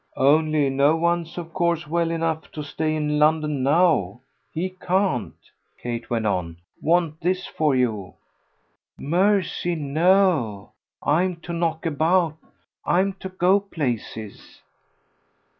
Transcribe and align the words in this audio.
"Only 0.17 0.71
no 0.71 0.95
one's 0.95 1.37
of 1.37 1.53
course 1.53 1.85
well 1.85 2.09
enough 2.09 2.51
to 2.53 2.63
stay 2.63 2.95
in 2.95 3.19
London 3.19 3.61
now. 3.61 4.21
He 4.51 4.71
can't," 4.71 5.35
Kate 5.79 6.09
went 6.09 6.25
on, 6.25 6.57
"want 6.81 7.19
this 7.21 7.47
of 7.59 7.75
you." 7.75 8.15
"Mercy 8.97 9.75
no 9.75 10.71
I'm 11.03 11.35
to 11.41 11.53
knock 11.53 11.85
about. 11.85 12.35
I'm 12.83 13.13
to 13.21 13.29
go 13.29 13.59
to 13.59 13.69
places." 13.69 14.61